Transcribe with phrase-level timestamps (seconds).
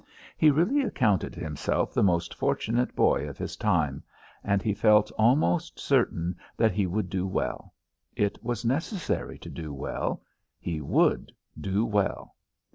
[0.35, 4.01] He really accounted himself the most fortunate boy of his time;
[4.43, 7.75] and he felt almost certain that he would do well.
[8.15, 10.23] It was necessary to do well.
[10.59, 12.33] He would do well.